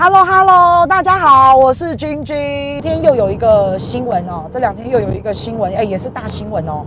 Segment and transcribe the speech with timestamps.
[0.00, 2.36] Hello Hello，大家好，我是君君。
[2.80, 6.86] 今天又有一个新闻哦，这两天又有一个新闻，哎，也是大新闻哦，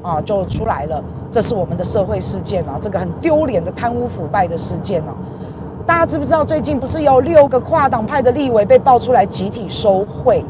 [0.00, 1.02] 啊，就出来了。
[1.32, 5.12] 这是我们的社会事件啊，这个很丢脸的贪污腐败的事件哦。
[5.84, 10.44] 大家知不知道最近不是有六个跨党派的立委被爆出来集体收贿，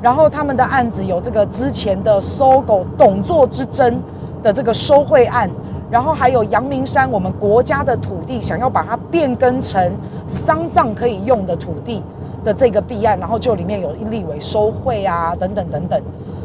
[0.00, 4.00] 然后他们的案子有这个之前的搜狗董座之争
[4.40, 5.50] 的这个收贿案。
[5.90, 9.92] 然后还有阳明山，我们国家的土地，想要把它变更成
[10.28, 12.00] 丧葬可以用的土地
[12.44, 16.00] 的这个弊案，然后就里面有立委收贿啊，等等等等，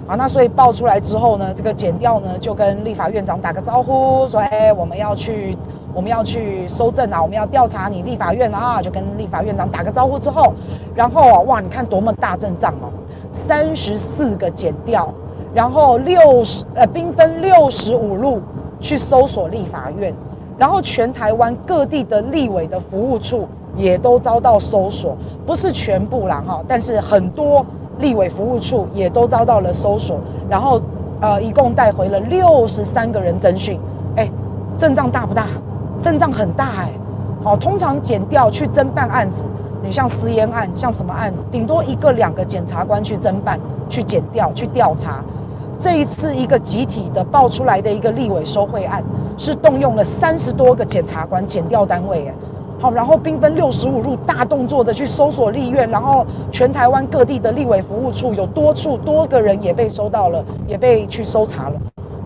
[0.08, 5.56] 啊，那所以爆出来之后呢，这个检调呢就跟立法院长打个招呼，说，哎，我们要去，
[5.94, 10.54] 我们要去搜证啊，我们要调查你立法院啊，就跟立法院长打个招呼之后，
[10.96, 12.90] 然后啊，哇，你看多么大阵仗哦，
[13.32, 15.14] 三十四个检调，
[15.54, 18.42] 然后六十，呃，兵分六十五路。
[18.80, 20.14] 去搜索立法院，
[20.58, 27.66] 然后全台湾各地的立委的服务处也都遭到搜索，不是全部啦哈，但是很多
[28.00, 30.82] 立委服务处也都遭到了搜索，然后
[31.22, 33.80] 呃，一共带回了六十三个人侦讯，
[34.16, 34.30] 哎，
[34.78, 35.48] 阵仗大不大？
[36.02, 36.92] 阵仗很大哎，
[37.44, 39.48] 好，通常检调去侦办案子，
[39.82, 45.24] 你像私烟案，像什么案子，顶多一个两个检察官去侦办、去检调、去调查。
[45.78, 49.04] 这一次一个集体的爆出来的一个立委收贿案，
[49.38, 52.34] 是动用了三十多个检察官、检调单位，哎，
[52.80, 61.80] 好，然后兵分六十五路，大动作的去搜索立院，然后全台湾各地的立委服务处有多处多个人也被收到了，也被去搜查了，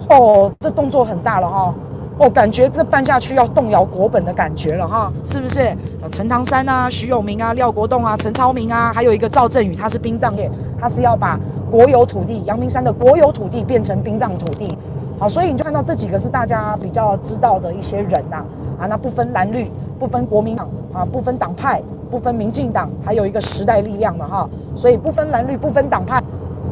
[0.09, 1.73] 哦，这动作很大了哈，
[2.19, 5.75] 哦感觉这办下去要动摇国本的感觉了哈，是不是？
[6.11, 11.39] 陈唐山啊、徐永明啊、廖国栋啊、陈超明啊，还有一个赵振宇，他是殡葬业，他是要把。
[11.71, 14.75] 国有土地，阳明山的国有土地变成殡葬土地，
[15.19, 18.43] 好，所以你就看到这几个是大家比较知道的一些人呐，
[18.79, 26.19] 啊，那不分蓝绿，不分国民党啊，不分党派，不分民进党，还有一个时代力量的哈，所以不分蓝绿，不分党派，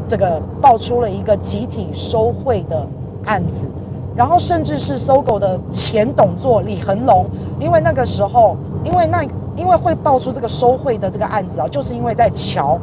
[0.07, 2.83] 这个爆出了一个集体收贿的
[3.25, 3.69] 案子，
[4.17, 7.25] 然后甚至是搜狗的前董座李恒龙，
[7.59, 9.23] 因为那个时候，因为那
[9.55, 12.77] 因为会爆出这个收贿的这个案子啊，就是因为在瞧。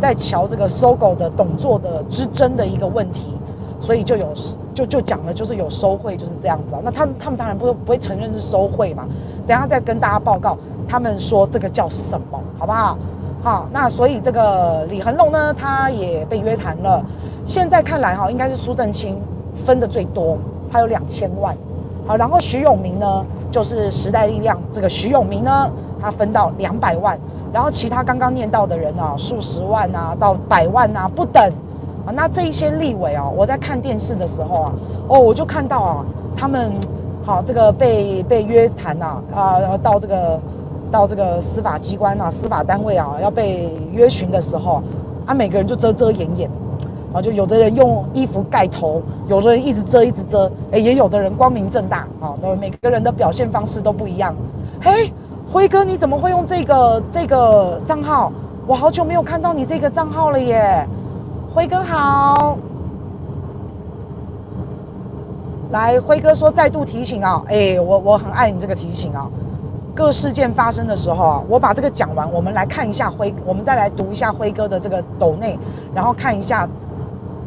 [0.00, 3.34] 在瞧这个搜狗的董座的之争的一个问题，
[3.78, 4.28] 所以就有
[4.72, 6.80] 就就讲了，就是有收贿，就是这样子啊。
[6.82, 9.04] 那他他们当然不不会承认是收贿嘛。
[9.46, 10.56] 等下再跟大家报告，
[10.88, 12.96] 他们说这个叫什么，好不好？
[13.42, 17.04] 好，那所以这个李恒龙呢，他也被约谈了。
[17.44, 19.20] 现在看来哈，应该是苏正清
[19.66, 20.38] 分的最多，
[20.70, 21.56] 他有两千万。
[22.06, 25.70] 好，然后徐永明呢，就是时代力量这个徐永明呢，
[26.00, 27.18] 他分到两百万。
[27.52, 31.42] 然后其他刚刚念到的人啊，数十万啊到百万啊不等
[32.06, 34.72] 啊，那这一些立委啊，我在看电视的时候啊，
[35.08, 36.04] 哦，我就看到啊，
[36.36, 36.72] 他们
[37.24, 40.40] 好这个被被约谈呐啊，然后到这个
[40.92, 44.80] 到这个司法机关啊，司法单位啊要被约询的时候
[45.26, 46.48] 啊，每个人就遮遮掩掩
[47.12, 54.34] 啊，就有的人用衣服盖头，有的人一直遮一直遮，哎，也有的人光明正大啊，都每个人的表现方式都不一样，
[54.80, 55.12] 嘿。
[55.52, 58.30] 辉哥，你怎么会用这个这个账号？
[58.68, 60.86] 我好久没有看到你这个账号了耶！
[61.52, 62.56] 辉哥好，
[65.72, 69.28] 来，辉哥说再度提醒啊，哎，我我很爱你这个提醒啊。
[69.92, 75.58] 各事件发生的时候啊，我把这个讲完，我们来看一下辉，我们再来读一下辉哥的这个抖内，
[75.92, 76.68] 然后看一下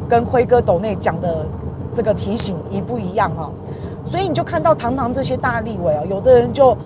[0.08, 1.46] 跟辉哥抖内讲的
[1.94, 3.50] 这个提醒一不一样哈。
[4.04, 6.76] 所以你就看到堂堂这些大立委啊，有的人就。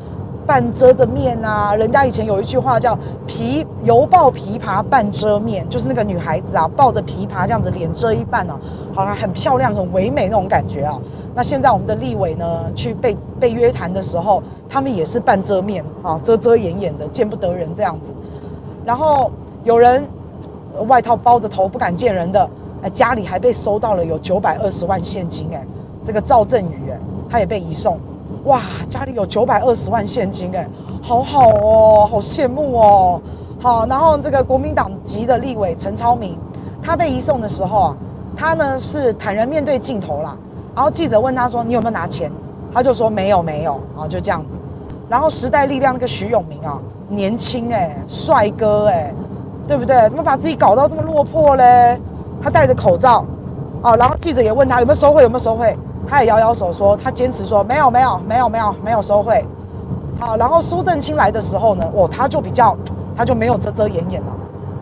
[0.46, 8.58] 半遮着面啊，人家以前有一句话叫“琵犹抱琵琶半遮面”，就是那个女孩子啊，抱着琵琶这样子，脸遮一半啊，
[8.94, 10.98] 好像很漂亮、很唯美那种感觉啊。
[11.34, 18.14] 那现在我们的立委呢，去被被约谈的时候，他们也是半遮面啊，遮遮掩掩的，见不得人这样子。
[18.86, 19.30] 然后
[19.64, 20.02] 有人
[20.86, 22.48] 外套包着头不敢见人的，
[22.82, 25.64] 哎，家里还被搜到了有九百二十万现金，哎，
[26.04, 27.98] 这个赵振宇，哎，他也被移送。
[28.44, 30.66] 哇，家里有九百二十万现金哎，
[31.02, 33.20] 好好哦，好羡慕哦。
[33.60, 36.38] 好，然后这个国民党籍的立委陈超明，
[36.80, 37.96] 他被移送的时候啊，
[38.36, 40.36] 他呢是坦然面对镜头啦。
[40.74, 42.30] 然后记者问他说：“你有没有拿钱？”
[42.72, 44.56] 他就说：“没有，没有。”啊，就这样子。
[45.08, 46.78] 然后时代力量那个徐永明啊，
[47.08, 49.12] 年轻哎，帅哥哎，
[49.66, 50.08] 对不对？
[50.08, 52.00] 怎么把自己搞到这么落魄嘞？
[52.42, 53.24] 他戴着口罩
[53.82, 55.76] 啊，然后记者也问他有没有收贿，有没有收贿。
[56.10, 59.44] 他也摇摇手说，他坚持说没有没有没有没有没有收贿。
[60.18, 62.74] 好，然后苏正清来的时候呢，哦，他就比较，
[63.14, 64.28] 他就没有遮遮掩掩了，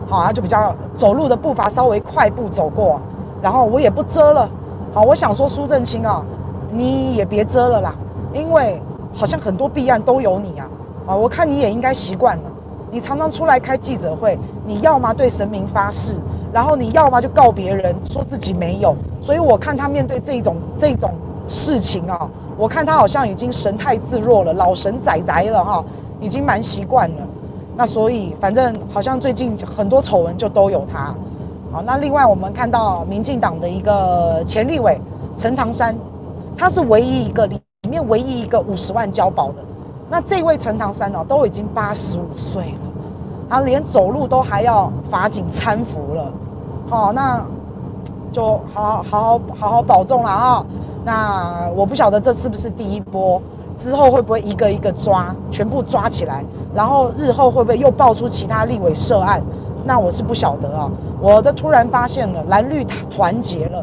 [0.07, 3.01] 好，他就比较走路的步伐稍微快步走过，
[3.41, 4.49] 然后我也不遮了，
[4.93, 6.23] 好，我想说苏正清啊，
[6.71, 7.93] 你也别遮了啦，
[8.33, 8.81] 因为
[9.13, 10.67] 好像很多弊案都有你啊，
[11.07, 12.43] 啊，我看你也应该习惯了，
[12.89, 16.15] 你常常出来开记者会，你要么对神明发誓，
[16.53, 18.95] 然后你要么就告别人，说自己没有。
[19.21, 21.13] 所以我看他面对这种这种
[21.47, 25.83] 事情啊，我看他好像已经神态自若了，老神仔仔了哈，
[26.19, 27.27] 已经蛮习惯了。
[27.75, 31.13] 那所以反正好像最近很多丑闻就都有他。
[31.71, 34.99] 好，那另外我们看到民进党的一个前立委
[35.35, 35.95] 陈唐山，
[36.57, 39.55] 他是唯一一个里面唯一一个五十万交保的。
[40.09, 42.86] 那这位陈唐山哦，都已经八十五岁了，
[43.49, 46.31] 他连走路都还要法警搀扶了。
[46.89, 47.45] 好，那
[48.31, 50.65] 就好好好好好保重了啊。
[51.03, 53.41] 那我不晓得这是不是第一波，
[53.77, 56.43] 之后会不会一个一个抓，全部抓起来，
[56.75, 59.41] 然后日后会不会又爆出其他立委涉案？
[59.85, 60.91] 那我是不晓得啊。
[61.21, 63.79] 我这突然发现了蓝绿团结了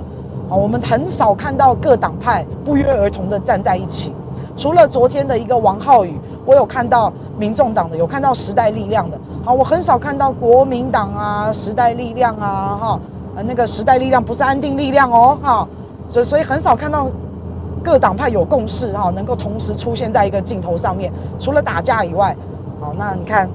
[0.51, 4.15] 啊，我们很少看到各党派不约而同的站在一起。
[4.57, 9.19] 除了昨天的一个王浩宇，我有看到民众党的，有看到时代力量的。
[9.45, 13.01] 好，我很少看到国民党啊、时代力量啊，哈，
[13.37, 15.69] 呃，那个时代力量不是安定力量哦，哈，
[16.09, 17.09] 所所以很少看到
[17.83, 21.13] 各党派有共识哈，能够同时出现在一个镜头上面。
[21.39, 22.35] 除了打架以外，
[22.81, 23.47] 好，那你看，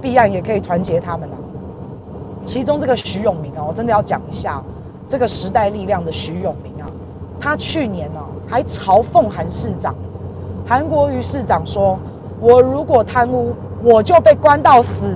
[0.00, 1.36] 弊案也可以团结他们啊。
[2.42, 4.62] 其中这个徐永明啊，我真的要讲一下，
[5.06, 6.88] 这个时代力量的徐永明啊，
[7.38, 9.94] 他去年呢还嘲讽韩市长。
[10.66, 11.98] 韩国瑜市长说
[12.40, 13.52] ：“我如果贪污，
[13.82, 15.14] 我就被关到死。”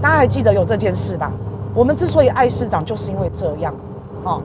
[0.00, 1.32] 大家还记得有这件事吧？
[1.74, 3.74] 我们之所以爱市长，就是因为这样
[4.24, 4.40] 啊。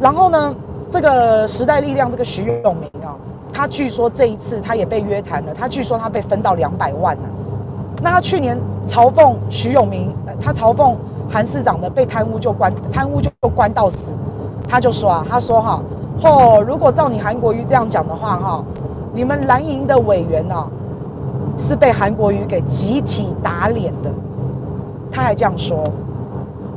[0.00, 0.54] 然后呢，
[0.90, 3.14] 这个时代力量这个徐永明啊，
[3.52, 5.52] 他据说这一次他也被约谈了。
[5.52, 7.28] 他据说他被分到两百万呢。
[8.02, 10.94] 那他去年嘲讽徐永明，他嘲讽
[11.30, 14.16] 韩市长的被贪污就关贪污就关到死。
[14.66, 15.82] 他就说啊，他说哈，
[16.22, 18.64] 哦，如果照你韩国瑜这样讲的话哈。
[19.14, 20.66] 你们蓝营的委员呢、啊，
[21.56, 24.10] 是被韩国瑜给集体打脸的。
[25.10, 25.84] 他还这样说，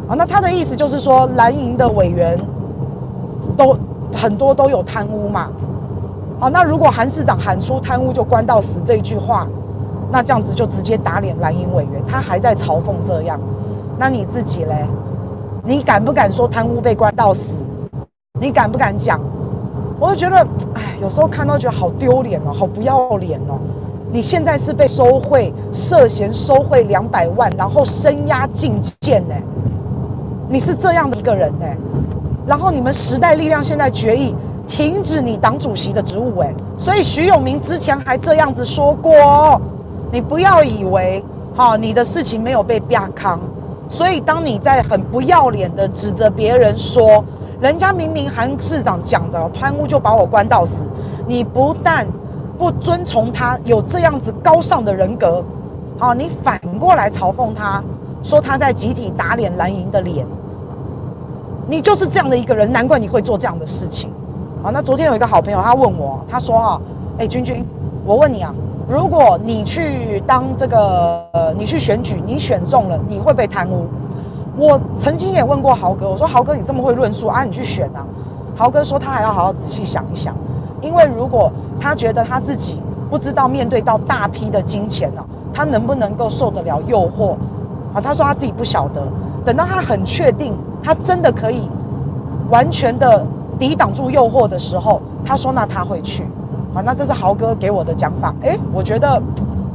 [0.08, 2.38] 啊，那他的意思就是说，蓝营的委员
[3.56, 3.78] 都
[4.14, 5.50] 很多都有贪污嘛。
[6.40, 9.48] 啊，那如果韩市长喊出贪污就关到死这一句话，
[10.12, 12.04] 那这样子就直接打脸蓝营委员。
[12.06, 13.40] 他还在嘲讽这样，
[13.98, 14.86] 那你自己嘞？
[15.64, 17.66] 你敢不敢说贪污被关到死？
[18.40, 19.20] 你敢不敢讲？
[19.98, 20.36] 我就觉得，
[20.74, 23.58] 哎，有时候看到觉得好丢脸哦，好不要脸哦！
[24.16, 29.36] 你现在是被收贿，涉嫌收贿两百万，然后声押禁见呢？
[30.48, 31.66] 你是这样的一个人呢？
[32.48, 34.34] 然后你们时代力量现在决议
[34.66, 39.60] 停止你党主席的职务，哎，所以徐永明之前还这样子说过，
[40.14, 41.22] 你不要以为
[41.54, 43.38] 哈，你的事情没有被啪康，
[43.90, 47.22] 所以当你在很不要脸的指责别人说。
[47.60, 50.86] 人家明明韩市长讲着贪污就把我关到死，
[51.26, 52.06] 你不但
[52.58, 55.44] 不遵从他有这样子高尚的人格，
[55.98, 57.84] 好，你反过来嘲讽他，
[58.24, 60.26] 说他在集体打脸蓝营的脸，
[61.68, 64.10] 你就是这样的一个人，难怪你会做这样的事情。
[64.64, 66.82] 好，那昨天有一个好朋友他问我，他说啊，
[67.18, 67.66] 哎，君君，
[68.06, 68.54] 我问你啊，
[68.90, 73.86] 如果你去当这个呃，你去选举，你选中了，你会被贪污？
[74.58, 78.06] 我曾经也问过豪哥，我说豪哥，你这么会论述啊，你去选啊？
[78.56, 80.34] 豪哥说他还要好好仔细想一想，
[80.82, 82.80] 因为如果他觉得他自己
[83.10, 85.24] 不知道面对到大批的金钱呢，
[85.54, 87.36] 他能不能够受得了诱惑？
[87.94, 89.02] 啊，他说他自己不晓得，
[89.46, 91.70] 等到他很确定他真的可以
[92.50, 93.26] 完全的
[93.58, 96.26] 抵挡住诱惑的时候，他说那他会去。
[96.74, 99.22] 啊，那这是豪哥给我的讲法，诶，我觉得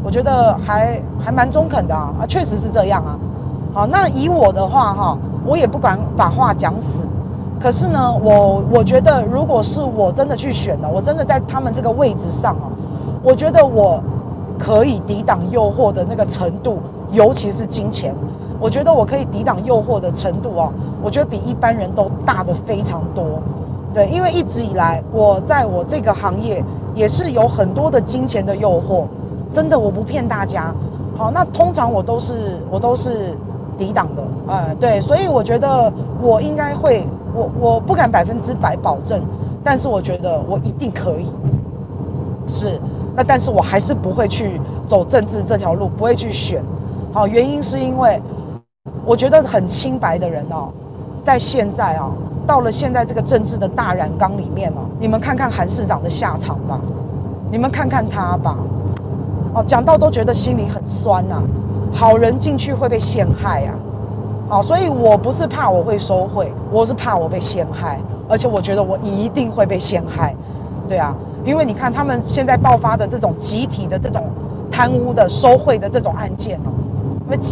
[0.02, 3.16] 我觉得还还蛮中肯的啊，啊，确实是这样啊。
[3.72, 7.08] 好，那以我的话哈，我也不敢把话讲死。
[7.62, 12.72] 可是呢，我我觉得，如果是我真的去选了，我真的在他们这个位置上哦，
[13.22, 14.02] 我觉得我
[14.58, 16.78] 可以抵挡诱惑的那个程度，
[17.10, 18.14] 尤其是金钱，
[18.58, 23.24] 我觉得我可以抵挡诱惑的程度哦，我觉得比一般人都大得非常多。
[23.92, 26.64] 对，因为一直以来我在我这个行业
[26.94, 29.04] 也是有很多的金钱的诱惑，
[29.52, 30.74] 真的我不骗大家。
[31.14, 33.36] 好，那通常我都是我都是。
[33.78, 35.90] 抵挡的，嗯，对，所以我觉得
[36.20, 39.22] 我应该会，我我不敢百分之百保证，
[39.62, 41.26] 但是我觉得我一定可以，
[42.46, 42.80] 是，
[43.14, 46.62] 那但是我还是不会去走政治这条路，不会去选，
[47.12, 48.20] 好，原因是因为
[49.04, 50.68] 我觉得很清白的人哦，
[51.22, 52.10] 在现在啊，
[52.46, 56.80] 到了现在这个政治的大染缸里面哦，你们看看韩市长的下场吧，
[57.50, 58.56] 你们看看他吧，
[59.54, 61.42] 哦，讲到都觉得心里很酸呐。
[61.92, 63.74] 好人进去会被陷害啊，
[64.50, 70.34] 好，所以我不是怕我会收贿，我是怕我被陷害，而且我觉得我一定会被陷害，
[70.88, 71.14] 对啊，
[71.44, 74.28] 因为你看他们现在爆发的这种集体的这种
[74.68, 76.74] 贪污的、收贿的这种案件哦，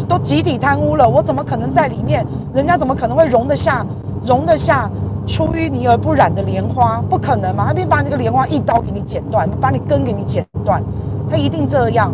[0.08, 2.26] 都集体贪污了，我怎么可能在里面？
[2.52, 3.86] 人家怎么可能会容得下、
[4.24, 4.90] 容得下
[5.24, 7.00] 出淤泥而不染的莲花？
[7.08, 7.66] 不可能嘛！
[7.68, 10.82] 他必把那个莲花一刀给你剪断，把你根给你剪断，
[11.30, 12.12] 他一定这样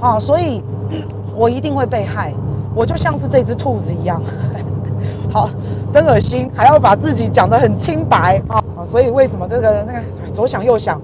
[0.00, 0.18] 啊！
[0.18, 0.62] 所以，
[1.36, 2.32] 我一定会被害，
[2.74, 4.20] 我就像是这只兔子一样。
[5.32, 5.48] 好，
[5.92, 8.62] 真恶心，还要把自己讲得很清白啊！
[8.84, 10.00] 所以为什么这个那个
[10.34, 11.00] 左想右想，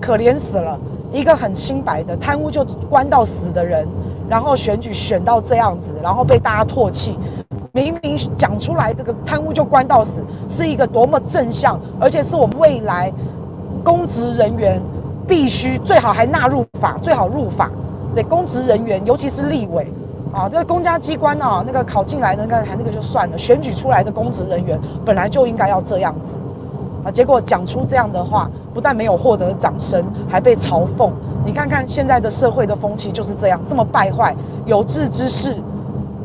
[0.00, 0.78] 可怜死了，
[1.12, 3.86] 一个很清白的贪污就关到死的人，
[4.28, 7.18] 然后选举选到这样子，然后被大家唾弃。
[7.72, 13.12] 明明讲出来这个贪污就关到死，是一个多么正向，而且是我们未来
[13.84, 14.80] 公职人员
[15.28, 17.70] 必须最好还纳入法，最好入法。
[18.14, 19.92] 对，公职人员，尤其是立委。
[20.36, 26.36] 啊，这个公家机关啊，那个考进来的那个还那个就算了，选举出来的公职人员本来就应该要这样子，
[27.02, 31.08] 啊，结果讲出这样的话，不但没有获得掌声，还被嘲讽。
[31.42, 34.36] 你看看现在的社会的风气就是这样，这么败坏。
[34.66, 35.56] 有志之士，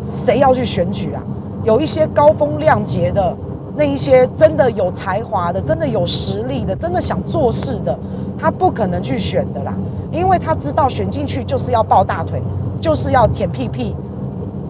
[0.02, 1.24] 谁要去选举啊？
[1.64, 3.34] 有一些高风亮节的，
[3.78, 7.98] 那一些真的有才华的，真的有实力的，真的想做事的，
[8.38, 9.74] 他不可能去选的啦，
[10.12, 12.44] 因为他知道选进去就是要抱大腿。
[12.82, 13.96] 就是要舔屁屁，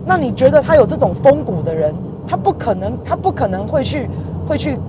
[0.05, 1.93] 那你觉得他有这种风骨的人，
[2.27, 4.09] 他不可能，他不可能会去，
[4.47, 4.79] 会去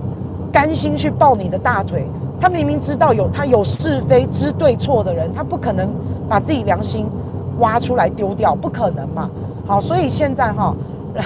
[0.51, 2.05] 甘心去抱你的大腿。
[2.39, 5.89] 他明明知道有他有是非知对错的人，他不可能
[6.27, 7.07] 把自己良心
[7.59, 9.29] 挖出来丢掉，不可能嘛。
[9.65, 10.75] 好，所以现在哈，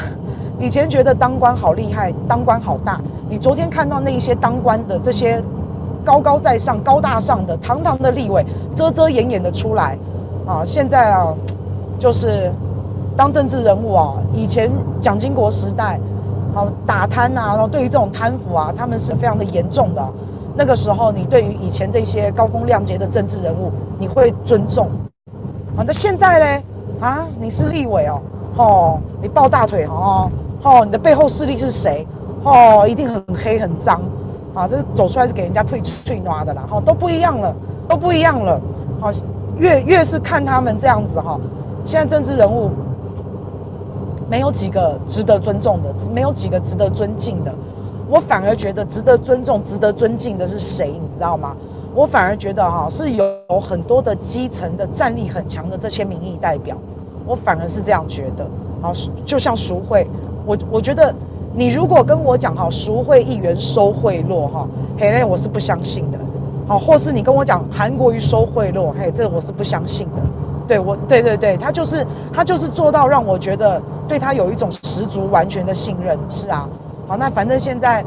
[0.60, 3.00] 以前觉得当官好厉害，当官好大。
[3.29, 5.41] 你昨天看到那一些当官的这些
[6.03, 9.98] 高高在上、高大上的、堂堂的立委，遮遮掩掩的出来
[10.46, 11.34] 啊，现在啊。
[12.00, 12.51] 就是
[13.17, 14.71] 当政治人物啊，以前
[15.01, 16.00] 蒋经国时代，
[16.53, 20.07] 好打贪啊，然后对于这种贪腐啊，他们是非常的严重的。
[20.55, 24.88] 那个时候，你对于以前这些高风亮节的政治人物，你会尊重
[25.75, 25.83] 啊。
[25.86, 26.63] 那现在呢？
[27.00, 28.21] 啊，你是立委哦，
[28.55, 30.31] 哦，你抱大腿哦，
[30.63, 32.07] 哦，你的背后势力是谁？
[32.43, 34.01] 哦，一定很黑很脏
[34.53, 37.55] 啊，这走出来是给人家配翠拿的啦，哈，都不一样了，
[37.88, 38.59] 都不一样了。
[39.00, 39.12] 好，
[39.57, 41.39] 越越是看他们这样子哈。
[41.86, 42.71] 现在政治人物
[44.29, 47.53] 没有几个值得尊重的，没有几个值得尊敬的。
[48.10, 50.89] 我反而觉得值得尊重、值得尊敬的是谁？
[50.89, 51.55] 你知道吗？
[51.93, 56.77] 我反而觉得哈，是有很多的基层的战力很强的这些民意代表。
[57.25, 58.46] 我反而是这样觉得。
[58.81, 58.93] 好，
[59.25, 60.07] 就像赎会，
[60.46, 61.13] 我我觉得
[61.53, 64.67] 你如果跟我讲哈，赎会议员收贿赂哈，
[64.98, 66.17] 嘿，那我是不相信的。
[66.67, 70.22] 好，或是你跟我讲韩国瑜收贿赂，嘿，这我是不相信的。
[70.67, 76.18] 对我，对对对，他就是他就是做到让我觉得对他有一种十足完全的信任。
[76.30, 76.68] 是啊，
[77.08, 78.04] 好，那反正现在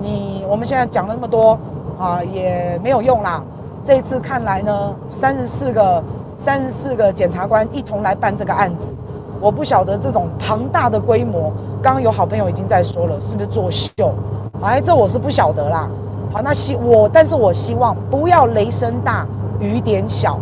[0.00, 1.58] 你我们现在讲了那么多
[1.98, 3.42] 啊，也没有用啦。
[3.84, 6.02] 这一次看来呢，三十四个
[6.36, 8.94] 三十四个检察官一同来办这个案子，
[9.40, 14.14] 我不晓得这种庞大的规模，刚刚有好朋友已经在说了，是不是作秀？
[14.62, 15.88] 哎，这我是不晓得啦。
[16.32, 19.26] 好，那希我，但是我希望不要雷声大
[19.58, 20.38] 雨点小。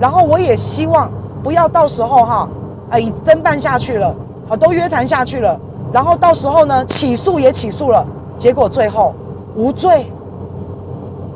[0.00, 1.10] 然后我也希望
[1.42, 2.48] 不要到时候哈，
[2.90, 4.14] 哎，侦办下去了，
[4.48, 5.58] 好，都约谈下去了，
[5.92, 8.06] 然后到时候呢，起诉也起诉了，
[8.38, 9.14] 结果最后
[9.54, 10.10] 无罪，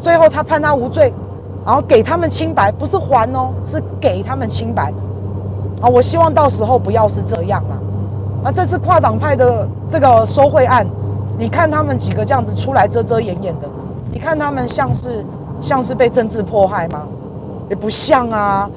[0.00, 1.12] 最后他判他无罪，
[1.66, 4.92] 然后给他们清白，不是还哦，是给他们清白，
[5.80, 10.86] 啊，我希望到时候不要是这样啊，啊，这次跨党派的这个收贿案，
[11.36, 13.68] 你看他们几个这样子出来遮遮掩掩的，
[14.10, 15.24] 你看他们像是
[15.60, 17.02] 像是被政治迫害吗？
[17.68, 18.68] 也不像啊，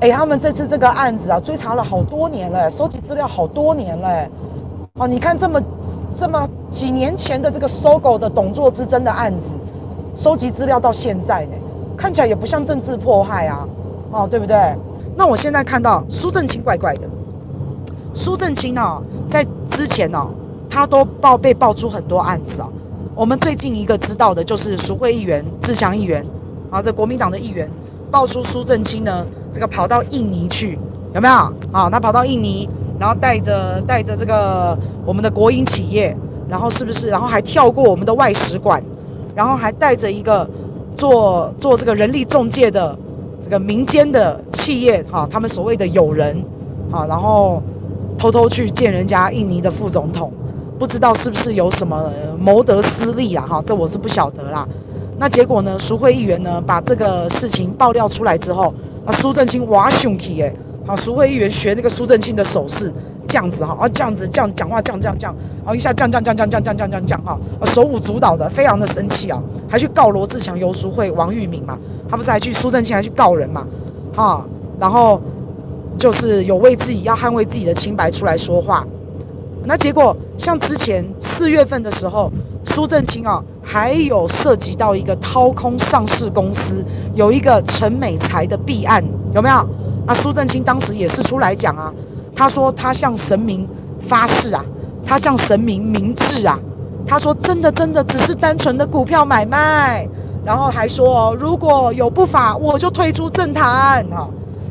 [0.00, 4.28] 哎，他们这次这个案子啊，追查了好多年了，收集资料好多年了，
[4.94, 5.62] 哦，你看这么
[6.18, 9.56] 这么几年前的这个搜狗的董座之争的案子，
[10.16, 11.52] 收集资料到现在呢，
[11.96, 13.66] 看起来也不像政治迫害啊，
[14.10, 14.56] 哦，对不对？
[15.16, 17.08] 那我现在看到苏正清怪怪的，
[18.12, 20.28] 苏正清呢，在之前呢，
[20.68, 22.68] 他都爆被爆出很多案子啊，
[23.14, 26.26] 我们最近一个知道的就是赎贿议员志强议员，
[26.68, 27.70] 啊，这国民党的议员。
[28.10, 30.76] 爆出苏正清呢，这个跑到印尼去，
[31.14, 31.34] 有没有？
[31.70, 32.68] 啊，他跑到印尼，
[32.98, 36.14] 然后带着带着这个我们的国营企业，
[36.48, 37.06] 然后是不是？
[37.06, 38.82] 然后还跳过我们的外使馆，
[39.32, 40.44] 然后还带着一个
[40.96, 42.98] 做做这个人力中介的
[43.44, 46.36] 这个民间的企业，哈，他们所谓的友人，
[46.90, 47.62] 啊，然后
[48.18, 50.32] 偷偷去见人家印尼的副总统，
[50.80, 53.46] 不知道是不是有什么谋得私利啊？
[53.48, 54.66] 哈，这我是不晓得啦。
[55.16, 55.78] 那结果呢？
[55.78, 60.52] 赎贿议员呢，把这个事情爆料出来之后，啊，苏正清哇凶气哎，
[60.86, 62.92] 好，赎贿议员学那个苏正清的手势，
[63.26, 73.66] 这样子哈，啊，这样子这样讲话，这样这样这样，然后一下这样这样这样这样这样这样哈，手舞足蹈的，非常的生气啊，还去告罗志强、游淑慧、王玉敏嘛，他不是还去苏正清还去告人嘛，
[74.14, 74.44] 哈，
[74.78, 75.20] 然后
[75.98, 78.86] 就是有为自己要捍卫自己的清白出来说话。
[79.66, 82.30] 那结果像之前四月份的时候，
[82.64, 89.02] 苏正清啊，还有涉及到一个掏空上市公司，有一个陈美才的弊案，
[89.32, 89.66] 有没有？
[90.06, 91.92] 那，苏正清当时也是出来讲啊，
[92.36, 93.66] 他说他向神明
[94.00, 94.62] 发誓啊，
[95.04, 96.60] 他向神明明志啊，
[97.06, 100.06] 他说真的真的只是单纯的股票买卖，
[100.44, 104.28] 然后还说，如果有不法，我就退出政坛啊。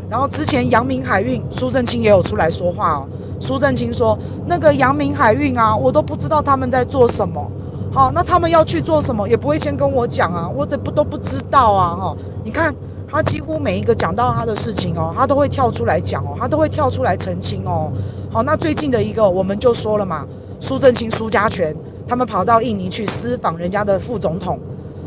[0.07, 3.07] 然后之前阳明海运，苏正清也有出来说话哦。
[3.39, 7.51] 苏正清说：“那个阳明海运啊，我都不知道他们在做什么。
[7.93, 11.95] 好，那他们要去做什么，也不会先跟我讲啊，我这不都不知道啊。
[11.95, 12.73] 哈，你看
[13.07, 17.91] 他几乎每一个讲到他的事情哦，他都会跳出来讲哦，他都会跳出来澄清哦。
[18.31, 20.25] 好，那最近的一个我们就说了嘛，
[20.59, 21.75] 苏正清、苏家全
[22.07, 24.59] 他们跑到印尼去私访人家的副总统。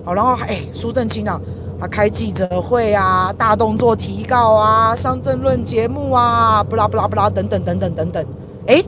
[0.04, 1.40] 好，然后哎，苏正清啊。”
[1.78, 8.24] 啊，开记者会啊，大动作提告啊，上政论节目啊，不啦不啦不啦，等等等等等等。
[8.66, 8.82] 哎，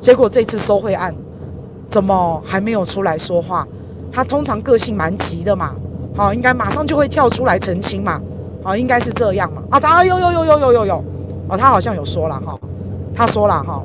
[0.00, 1.14] 结果这次收贿案，
[1.88, 3.66] 怎么还没有出来说话？
[4.10, 5.74] 他通常个性蛮急的嘛，
[6.16, 8.20] 好，应该马上就会跳出来澄清嘛，
[8.62, 9.62] 好，应该是这样嘛。
[9.70, 11.04] 啊，他有有有有有有有，
[11.48, 12.58] 哦，他好像有说了哈，
[13.14, 13.82] 他说了哈，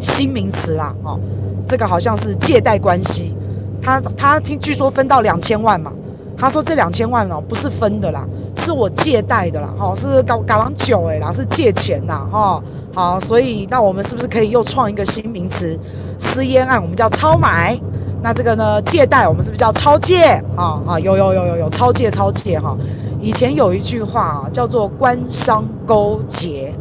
[0.00, 1.18] 新名词啦，哈，
[1.66, 3.34] 这个好像是借贷关系，
[3.82, 5.92] 他他听据说分到两千万嘛。
[6.38, 8.22] 他说：“这两千万哦，不是分的啦，
[8.56, 12.62] 是我借贷的啦，哈，是搞搞郎酒哎啦，是借钱呐，哈，
[12.92, 15.80] 好，所以那我们是不是可以又创一个新名词？
[16.18, 17.78] 私烟案我们叫超买，
[18.22, 20.42] 那这个呢，借贷我们是不是叫超借？
[20.56, 22.76] 啊啊，有有有有有超借超借哈。
[23.20, 26.74] 以前有一句话啊，叫做官商勾结，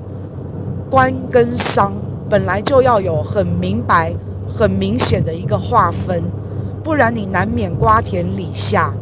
[0.90, 1.94] 官跟商
[2.30, 4.14] 本来就要有很明白、
[4.54, 6.24] 很明显的一个划分，
[6.84, 8.94] 不然你难免瓜田李下。”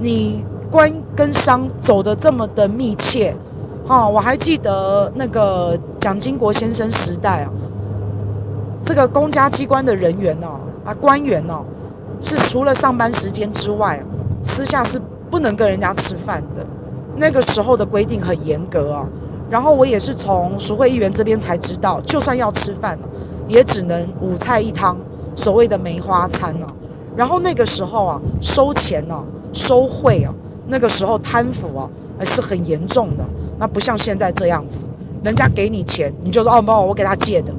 [0.00, 3.32] 你官跟商走得这么的密切，
[3.86, 7.52] 哈，我还记得那个蒋经国先生时代啊，
[8.82, 11.64] 这个公家机关的人员哦，啊官员哦，
[12.20, 14.02] 是除了上班时间之外，
[14.42, 16.66] 私下是不能跟人家吃饭的。
[17.16, 19.06] 那个时候的规定很严格啊。
[19.48, 22.98] 然后我也是从淑惠议员这边才知道，就算要吃饭，
[23.46, 24.96] 也只能五菜一汤，
[25.36, 26.66] 所谓的梅花餐呢。
[27.14, 29.22] 然后那个时候啊，收钱呢。
[29.54, 30.32] 收贿啊，
[30.68, 31.86] 那个时候贪腐啊，
[32.18, 33.24] 还是很严重的。
[33.58, 34.88] 那不像现在这样子，
[35.22, 37.52] 人家给你钱，你就说哦，不，我给他借的，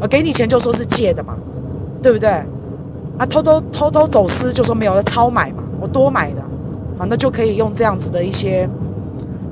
[0.00, 1.36] 我给你钱就说是借的嘛，
[2.02, 2.28] 对不对？
[3.18, 6.40] 啊，偷偷偷偷走私就说没有了超买嘛，我多买的，
[6.98, 8.68] 啊，那就可以用这样子的一些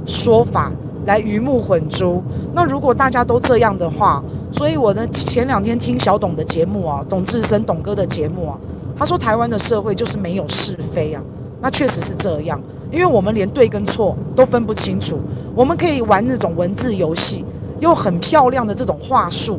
[0.05, 0.71] 说法
[1.07, 2.23] 来鱼目混珠。
[2.53, 8.59] 那如果大家都这样的话，所以我呢前两天听小董的节目啊，董志森董哥的节目啊，
[8.99, 11.23] 他说台湾的社会就是没有是非啊。
[11.63, 12.61] 那确实是这样，
[12.93, 15.19] 因为我们连对跟错都分不清楚。
[15.55, 17.43] 我们可以玩那种文字游戏，
[17.81, 19.59] 用很漂亮的这种话术，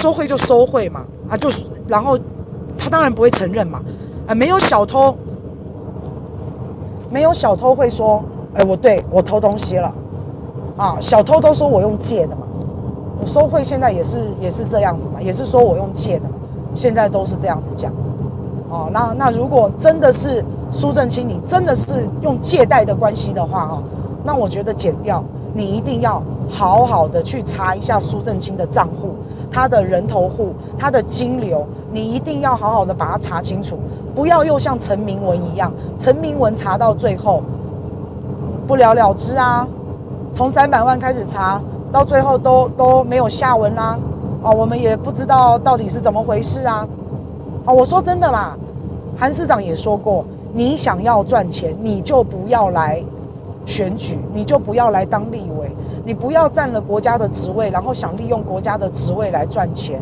[0.00, 2.18] 收贿就收贿嘛，啊，就是然后
[2.78, 3.80] 他当然不会承认嘛，
[4.26, 5.14] 啊，没有小偷，
[7.10, 8.22] 没有小偷会说，
[8.54, 9.92] 哎，我对我偷东西了，
[10.76, 12.42] 啊，小偷都说我用借的嘛，
[13.20, 16.34] 我收贿现在也是也是这样子嘛，也是说我用借的嘛，
[16.74, 17.92] 现在都是这样子讲，
[18.70, 20.44] 哦，那那如果真的是。
[20.72, 23.82] 苏正清，你真的是用借贷的关系的话，哈，
[24.22, 25.20] 那我觉得剪掉，
[25.52, 29.16] 你一定要好好的去查一下苏正清的账户，
[29.50, 33.78] 他的人头户，他的金流，你一定要好好的把它查清楚，
[34.14, 37.42] 不要又像陈明文一样，陈明文查到最后
[38.66, 39.66] 不了了之啊，
[40.32, 41.60] 从三百万开始查
[41.90, 43.98] 到最后都都没有下文啦，
[44.42, 46.86] 哦，我们也不知道到底是怎么回事啊，
[47.64, 48.56] 哦，我说真的啦，
[49.18, 50.24] 韩市长也说过。
[50.52, 53.00] 你想要赚钱，你就不要来
[53.64, 55.70] 选举，你就不要来当立委，
[56.04, 60.00] 你不要占了国家的职位，然后想利用国家的职位来赚钱。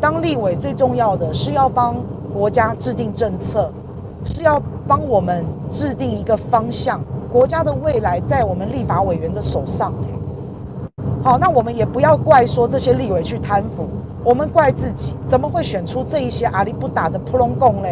[0.00, 1.96] 当立委最重要的是要帮
[2.32, 3.70] 国家制定政策，
[4.24, 7.00] 是要帮我们制定一个方向。
[7.30, 9.92] 国家的未来在我们立法委员的手上。
[11.22, 13.86] 好，那我们也不要怪说这些立委去贪腐，
[14.24, 17.88] 我们怪自己，怎么会选出这一些阿里不打的扑龙贡呢？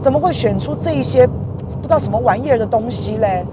[0.00, 3.46] 怎么会选出这一些不知道什么玩意儿的东西嘞？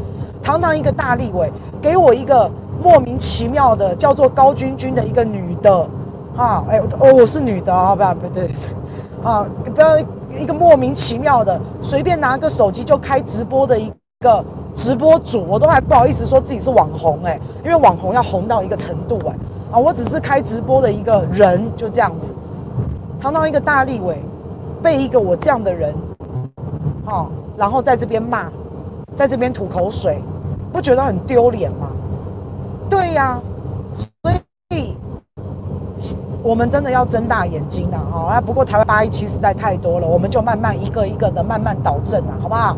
[0.44, 2.50] 堂堂一个大立委，给我一个
[2.82, 5.88] 莫名其妙的叫做高君君的一个女的，
[6.36, 8.56] 啊，哎，哦，我是女的啊，不要不对对，
[9.24, 10.00] 啊，不要
[10.36, 13.92] 一个莫名其妙的随便拿个手机就开直播的一
[14.22, 19.36] 个直播主，我都还不好意思说自己是网红哎，因为网红要红到一个程度哎，
[19.72, 22.34] 啊，我只是开直播的一个人，就这样子，
[23.20, 24.20] 堂堂一个大立委，
[24.82, 25.94] 被一个我这样的人。
[27.06, 28.50] 哦，然后在这边骂，
[29.14, 30.22] 在这边吐口水，
[30.72, 31.90] 不觉得很丢脸吗？
[32.92, 33.40] 对呀、
[33.94, 34.30] 所
[34.76, 34.98] 以
[36.44, 37.98] 我们真的要睁大眼睛呐！
[38.12, 42.76] 哈，啊，不过台湾八一七实在太多了，我们就慢慢一个一个的慢慢导正啊，好不好？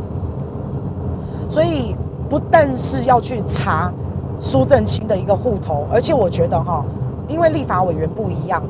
[1.49, 1.95] 所以
[2.29, 3.91] 不但是要去查
[4.39, 6.85] 苏正清的一个户头，而且我觉得哈，
[7.27, 8.61] 因为立法委员不一样，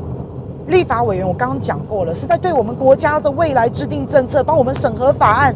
[0.68, 5.54] 立法委员我刚刚讲过了，是在对我们国家的未来制定政策，帮我们审核法案。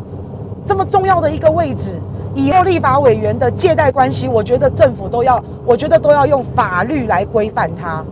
[0.66, 1.98] 这么重要的一个位置，
[2.38, 8.06] 以后立法委员的借贷关系，我觉得政府都要，我觉得都要用法律来规范它。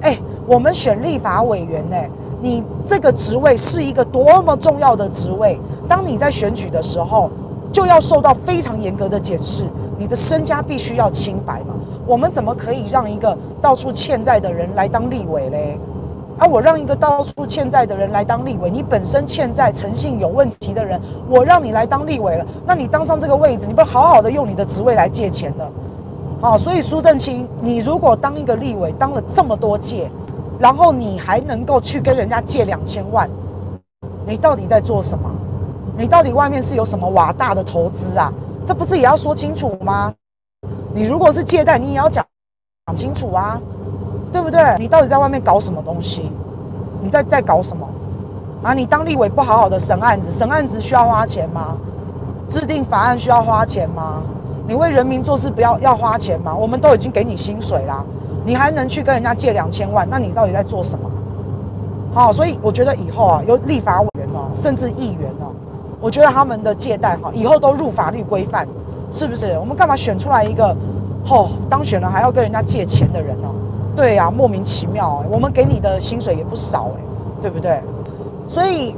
[0.00, 1.96] 哎，我们选立法委员呢，
[2.40, 7.28] 你这个职位是一个多么重要的职位，当你在选举的时候，
[7.72, 9.64] 就要受到非常严格的检视，
[9.98, 11.74] 你的身家必须要清白嘛。
[12.06, 15.76] 我们怎么可以让一个到处欠债的人来当立委嘞？
[16.38, 16.46] 啊！
[16.46, 25.70] 我让一个到处欠债的人来当立委，你本身欠债、诚信有问题的人，我让你来当立委了，那你当上这个位置，你不好好的用你的职位来借钱的？
[26.40, 30.10] 好，所以苏正清，你如果当一个立委当了这么多届，
[30.58, 33.30] 然后你还能够去跟人家借两千万，
[34.26, 35.30] 你到底在做什么？
[35.96, 38.32] 你到底外面是有什么瓦大的投资啊？
[38.66, 40.12] 这不是也要说清楚吗？
[40.94, 42.24] 你如果是借贷，你也要讲
[42.86, 43.60] 讲清楚啊。
[44.32, 44.60] 对不对？
[44.78, 46.32] 你到底在外面搞什么东西？
[47.02, 47.86] 你在在搞什么？
[48.62, 48.72] 啊！
[48.72, 51.76] 你当立委不好好的审案子，审案子需要花钱吗？
[52.48, 54.22] 制定法案需要花钱吗？
[54.68, 56.54] 你为人民做事不要要花钱吗？
[56.54, 58.04] 我们都已经给你薪水啦，
[58.44, 60.08] 你还能去跟人家借两千万？
[60.08, 61.10] 那你到底在做什么？
[62.14, 65.50] 好，所以我觉得以后啊，有立法委员哦，甚至议员哦，
[66.00, 68.68] 我觉得他们的借贷哈，以后都入法律规范，
[69.10, 69.58] 是不是？
[69.58, 70.76] 我们干嘛选出来一个，
[71.28, 73.48] 哦，当选了还要跟人家借钱的人呢？
[73.94, 77.00] 对呀、啊，莫名其妙哎、我们给你的薪水也不少哎、
[77.40, 77.80] 对不对？
[78.48, 78.94] 所以，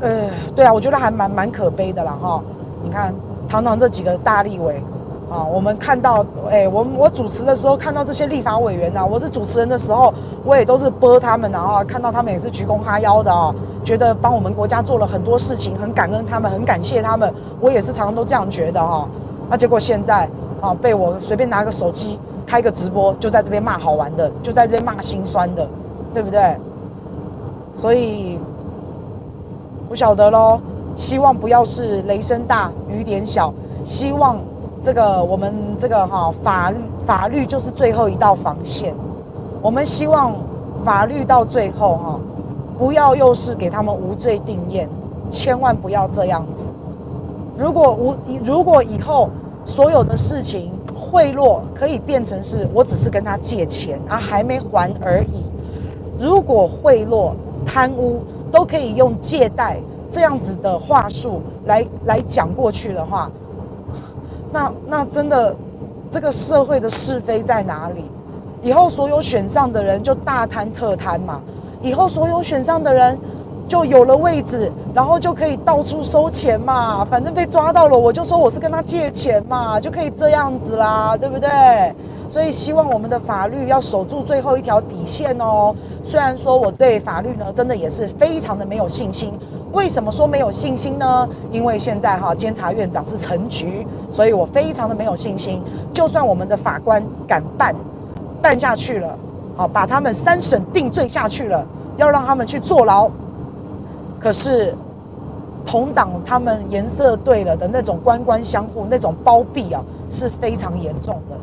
[0.00, 2.40] 呃，对啊，我觉得还蛮蛮可悲的啦哈。
[2.82, 3.14] 你看，
[3.48, 4.80] 堂堂这几个大立委
[5.30, 10.14] 啊，我们看到，哎，我我主持的时候看到这些立法委员呐、啊，我是主持人的时候，
[10.44, 13.52] 我也都是播他们啊，看到他们也是鞠躬哈腰的啊，
[13.84, 19.08] 觉得帮我们国家做了很多事情，很感恩他们，很感谢他们，我也是常常都这样觉得哈。
[19.50, 20.28] 那结果现在
[20.60, 22.18] 啊，被我随便拿个手机。
[22.46, 25.68] 开个直播就在这边骂好玩的，就在这边骂心酸的，
[26.14, 26.56] 对不对？
[27.74, 28.38] 所以
[29.88, 30.60] 不晓得喽，
[30.94, 33.52] 希望不要是雷声大雨点小，
[33.84, 34.38] 希望
[34.80, 38.94] 这个我们这个哈法律法律就是最后一道防线，
[39.60, 40.32] 我们希望
[40.84, 42.20] 法律到最后哈
[42.78, 44.86] 不要又是给他们无罪定谳，
[45.30, 46.72] 千万不要这样子。
[47.58, 49.28] 如果无如果以后
[49.64, 50.70] 所有的事情。
[51.10, 55.44] 贿赂可以变成是我只是跟他借钱啊，还没还而已。
[56.18, 57.32] 如果贿赂、
[57.64, 59.78] 贪污都可以用借贷
[60.10, 63.30] 这样子的话术来来讲过去的话，
[64.52, 65.54] 那那真的
[66.10, 68.04] 这个社会的是非在哪里？
[68.62, 71.40] 以后所有选上的人就大贪特贪嘛，
[71.80, 73.18] 以后所有选上的人。
[73.68, 77.04] 就有了位置，然后就可以到处收钱嘛。
[77.04, 81.48] 反正被抓到了，我就说我是跟他借钱嘛，就可以这样子啦，对不对？
[82.28, 85.74] 所以希望我们的法律要守住最后一条底线哦。
[86.02, 89.32] 虽然说我对法律呢，真的也是非常的没有信心。
[89.72, 91.28] 为什么说没有信心呢？
[91.50, 95.62] 因为现在哈，监察院长是陈菊，所以我非常的没有信心。
[95.92, 97.74] 就算我们的法官敢办，
[98.40, 99.18] 办下去了，
[99.56, 101.64] 好，把他们三审定罪下去了，
[101.96, 103.10] 要让他们去坐牢。
[104.18, 104.74] 可是，
[105.64, 111.36] 同党他们颜色对了的那种官官相护、那种包庇啊，是非常严重的。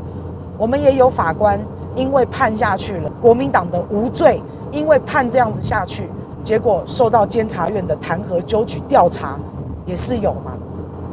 [0.58, 1.60] 我们也有法官
[1.96, 6.10] 因为判下去了，国民党的无罪，因为判这样子下去，
[6.44, 9.38] 结果受到监察院的弹劾、纠举、调查，
[9.86, 10.54] 也是有嘛，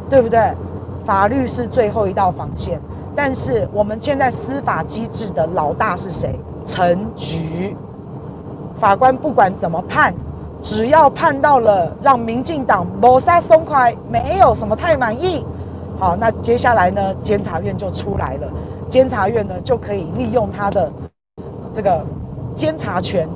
[0.09, 0.53] 对不对？
[1.05, 2.81] 法律是最后一道防线，
[3.15, 6.39] 但是我们现在司法机制的老大是谁？
[6.65, 7.77] 陈菊。
[8.77, 10.15] 法官不管怎么判。
[10.63, 15.45] 只要判到了让民进党谋杀松快，没有什么太满意，
[15.99, 18.49] 好，那接下来呢，监察院就出来了，
[18.89, 20.93] 监察院呢就可以利用他的
[21.73, 22.05] 这个
[22.55, 23.29] 监察权，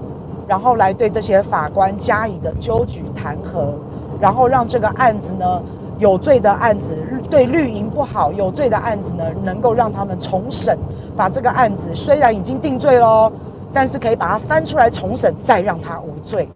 [0.47, 3.73] 然后来对这些法官加以的纠举弹劾，
[4.21, 5.63] 然后让这个案子呢
[5.99, 6.97] 有罪的案子
[7.31, 10.79] 对绿营不好，有罪的案子呢能够让他们重审，
[11.17, 13.33] 把这个案子虽然已经定罪喽，
[13.73, 16.47] 但是可以把它翻出来重审，再让他无罪。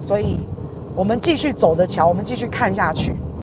[0.00, 0.38] 所以，
[0.94, 3.14] 我们继续走着瞧，我们继续看下去。